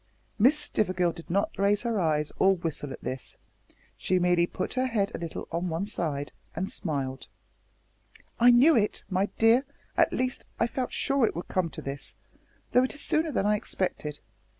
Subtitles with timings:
[0.39, 3.37] Miss Stivergill did not raise her eyes or whistle at this.
[3.99, 7.27] She merely put her head a little on one side and smiled.
[8.39, 9.63] "I knew it, my dear
[9.95, 12.15] at least I felt sure it would come to this,
[12.71, 14.21] though it is sooner than I expected.